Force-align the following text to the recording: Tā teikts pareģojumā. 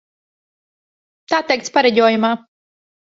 Tā 1.33 1.43
teikts 1.51 1.75
pareģojumā. 1.77 2.33